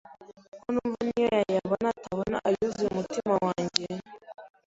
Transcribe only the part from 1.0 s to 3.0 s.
n’iyo yayabona atabona ayuzuye